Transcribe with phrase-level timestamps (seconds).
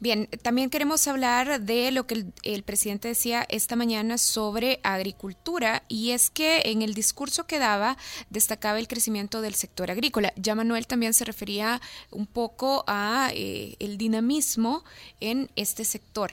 [0.00, 6.10] Bien, también queremos hablar de lo que el, presidente decía esta mañana sobre agricultura y
[6.10, 7.96] es que en el discurso que daba
[8.30, 10.32] destacaba el crecimiento del sector agrícola.
[10.36, 11.80] Ya Manuel también se refería
[12.10, 14.84] un poco a eh, el dinamismo
[15.20, 16.32] en este sector.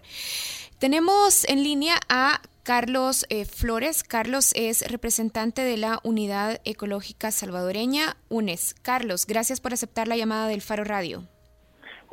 [0.77, 4.03] Tenemos en línea a Carlos eh, Flores.
[4.03, 8.75] Carlos es representante de la Unidad Ecológica Salvadoreña, UNES.
[8.81, 11.27] Carlos, gracias por aceptar la llamada del Faro Radio.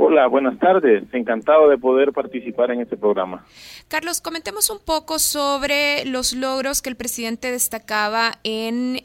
[0.05, 1.05] Hola, buenas tardes.
[1.13, 3.47] Encantado de poder participar en este programa.
[3.87, 9.05] Carlos, comentemos un poco sobre los logros que el presidente destacaba en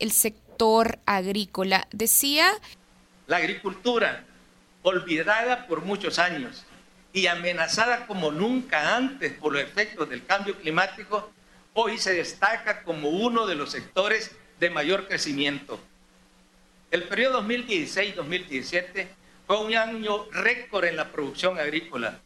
[0.00, 1.86] el sector agrícola.
[1.92, 2.48] Decía...
[3.28, 4.24] La agricultura,
[4.82, 6.66] olvidada por muchos años
[7.12, 11.30] y amenazada como nunca antes por los efectos del cambio climático,
[11.72, 15.78] hoy se destaca como uno de los sectores de mayor crecimiento.
[16.90, 22.20] El periodo 2016-2017 fue un año récord en la producción agrícola,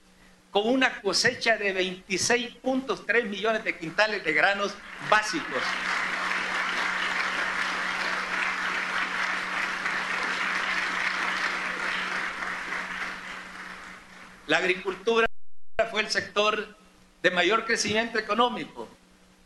[0.51, 4.75] con una cosecha de 26.3 millones de quintales de granos
[5.11, 5.63] básicos.
[14.47, 15.27] La agricultura
[15.91, 16.77] fue el sector
[17.21, 18.89] de mayor crecimiento económico,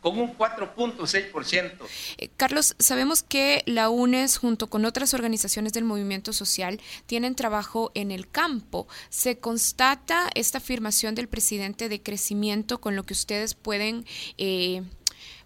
[0.00, 1.72] con un 4.6%.
[2.18, 7.90] Eh, Carlos, sabemos que la UNES junto con otras organizaciones del movimiento social tienen trabajo
[7.94, 8.86] en el campo.
[9.08, 14.04] ¿Se constata esta afirmación del presidente de crecimiento con lo que ustedes pueden
[14.38, 14.82] eh,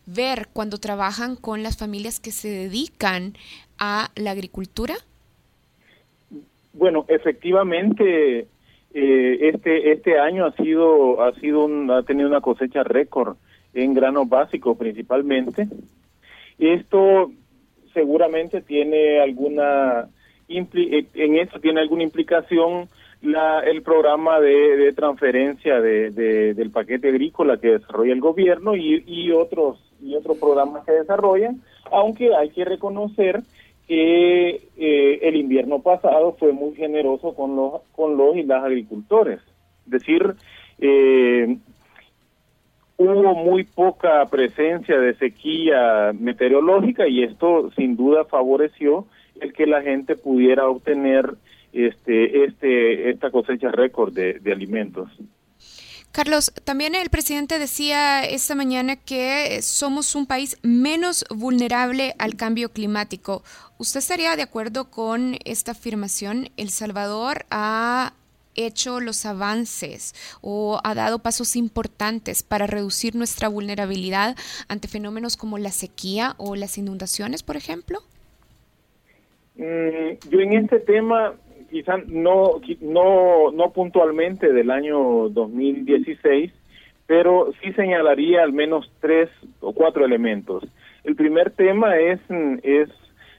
[0.06, 3.34] ver cuando trabajan con las familias que se dedican
[3.78, 4.94] a la agricultura?
[6.72, 8.48] Bueno, efectivamente,
[8.94, 13.36] eh, este este año ha sido ha sido ha tenido una cosecha récord
[13.75, 15.69] en granos básicos principalmente.
[16.58, 17.30] Esto
[17.92, 20.08] seguramente tiene alguna
[20.48, 22.89] eh, en eso tiene alguna implicación
[23.22, 26.11] la, el programa de, transferencia de,
[26.55, 31.62] del paquete agrícola que desarrolla el gobierno y, y otros y otros programas que desarrollan,
[31.91, 33.42] aunque hay que reconocer
[33.89, 39.41] que eh, el invierno pasado fue muy generoso con los con los y las agricultores,
[39.86, 40.35] es decir,
[40.79, 41.56] eh,
[42.96, 49.06] hubo muy poca presencia de sequía meteorológica y esto sin duda favoreció
[49.40, 51.34] el que la gente pudiera obtener
[51.72, 55.10] este este esta cosecha récord de, de alimentos.
[56.12, 62.68] Carlos, también el presidente decía esta mañana que somos un país menos vulnerable al cambio
[62.68, 63.42] climático.
[63.78, 66.50] ¿Usted estaría de acuerdo con esta afirmación?
[66.56, 68.12] El Salvador ha
[68.57, 74.37] hecho los avances o ha dado pasos importantes para reducir nuestra vulnerabilidad
[74.69, 78.01] ante fenómenos como la sequía o las inundaciones, por ejemplo?
[79.57, 81.35] Mm, yo en este tema,
[81.70, 86.53] quizá no, no, no puntualmente del año 2016,
[87.07, 89.29] pero sí señalaría al menos tres
[89.61, 90.65] o cuatro elementos.
[91.05, 92.21] El primer tema es,
[92.63, 92.89] es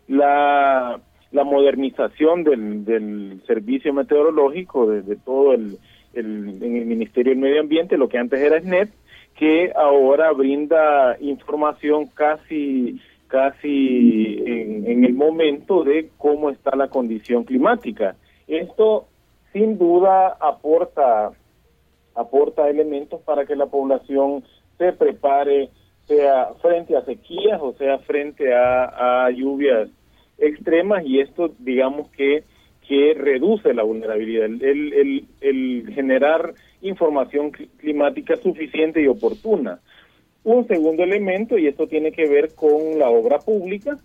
[0.08, 1.00] la
[1.36, 5.78] la modernización del, del servicio meteorológico, de, todo el,
[6.14, 8.90] el, en el Ministerio del Medio Ambiente, lo que antes era SNET,
[9.36, 17.44] que ahora brinda información casi casi en, en, el momento de cómo está la condición
[17.44, 18.16] climática.
[18.48, 19.08] Esto
[19.52, 21.32] sin duda aporta
[22.16, 24.44] aporta elementos para que la población
[24.78, 25.70] se prepare
[26.06, 29.90] sea frente a sequías o sea frente a, a lluvias
[30.38, 32.44] extremas y esto digamos que
[32.88, 34.62] que reduce la vulnerabilidad, el,
[34.94, 39.80] el, el generar información climática suficiente y oportuna.
[40.44, 43.98] Un segundo elemento, y esto tiene que ver con la obra pública,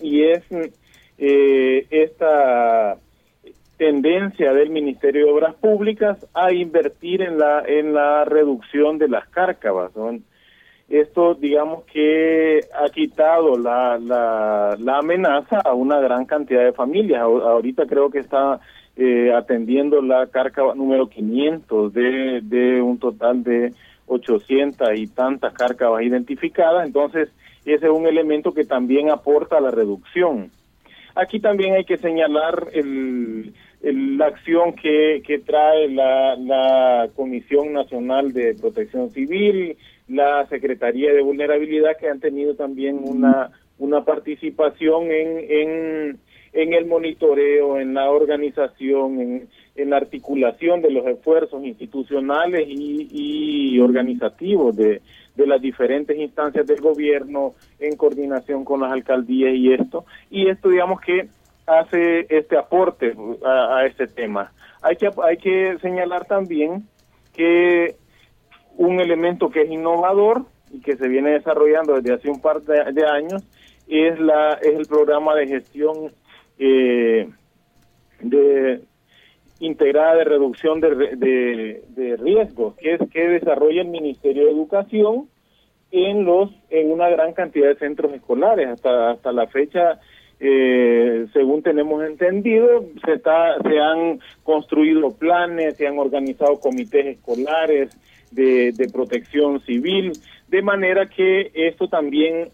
[0.00, 0.42] y es
[1.18, 2.96] eh, esta
[3.76, 9.28] tendencia del Ministerio de Obras Públicas a invertir en la en la reducción de las
[9.28, 9.92] cárcavas.
[11.00, 17.22] Esto digamos que ha quitado la, la, amenaza a una gran cantidad de familias.
[17.22, 18.60] Ahorita creo que está
[18.96, 23.72] eh, atendiendo la carga número 500 de, de un total de
[24.06, 26.86] 800 y tantas cárcavas identificadas.
[26.86, 27.30] Entonces,
[27.64, 30.50] ese es un elemento que también aporta a la reducción.
[31.14, 38.32] Aquí también hay que señalar el, la acción que, que trae la, la Comisión Nacional
[38.32, 39.76] de Protección Civil,
[40.08, 46.18] la Secretaría de Vulnerabilidad, que han tenido también una, una participación en, en,
[46.52, 53.08] en el monitoreo, en la organización, en, en la articulación de los esfuerzos institucionales y,
[53.10, 55.00] y organizativos de,
[55.34, 60.04] de las diferentes instancias del gobierno en coordinación con las alcaldías y esto.
[60.30, 61.28] Y esto, digamos que
[61.66, 63.14] hace este aporte
[63.44, 64.52] a, este tema.
[64.82, 66.88] Hay que, hay que señalar también
[67.34, 67.94] que
[68.76, 73.06] un elemento que es innovador y que se viene desarrollando desde hace un par de,
[73.06, 73.42] años
[73.88, 76.12] es la es el programa de gestión
[76.58, 77.28] eh,
[78.20, 78.80] de
[79.60, 85.28] integrada de reducción de, de, de, riesgos que es que desarrolla el Ministerio de Educación
[85.90, 90.00] en los en una gran cantidad de centros escolares hasta hasta la fecha
[90.44, 97.96] eh, según tenemos entendido, se, está, se han construido planes, se han organizado comités escolares
[98.32, 100.12] de, protección civil,
[100.48, 102.48] de manera que esto también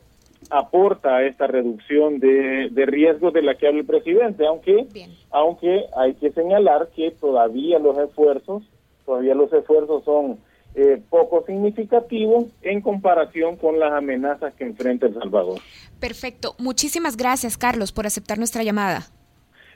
[0.51, 4.87] aporta a esta reducción de, de riesgos de la que habla el presidente, aunque,
[5.31, 8.65] aunque hay que señalar que todavía los esfuerzos,
[9.07, 10.39] todavía los esfuerzos son
[10.81, 15.59] eh, poco significativo en comparación con las amenazas que enfrenta El Salvador.
[15.99, 16.55] Perfecto.
[16.59, 19.09] Muchísimas gracias, Carlos, por aceptar nuestra llamada.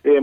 [0.05, 0.21] Eh,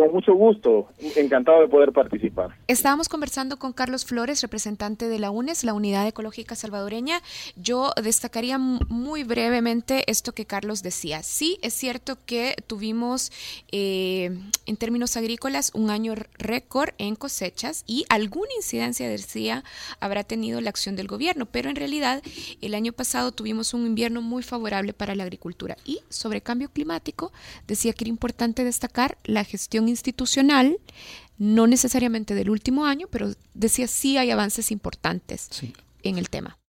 [0.00, 2.56] con mucho gusto, encantado de poder participar.
[2.66, 7.20] Estábamos conversando con Carlos Flores, representante de la UNES, la Unidad Ecológica Salvadoreña.
[7.56, 11.22] Yo destacaría muy brevemente esto que Carlos decía.
[11.22, 13.30] Sí, es cierto que tuvimos
[13.72, 14.30] eh,
[14.64, 19.64] en términos agrícolas un año récord en cosechas y alguna incidencia, decía,
[20.00, 22.22] habrá tenido la acción del gobierno, pero en realidad
[22.62, 25.76] el año pasado tuvimos un invierno muy favorable para la agricultura.
[25.84, 27.32] Y sobre cambio climático,
[27.66, 30.78] decía que era importante destacar la gestión institucional,
[31.38, 35.48] no necesariamente del último año, pero decía sí hay avances importantes
[36.02, 36.60] en el tema.